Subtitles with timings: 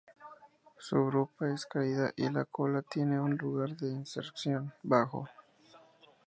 [0.79, 5.29] Su grupa es caída y la cola tiene un lugar de inserción bajo.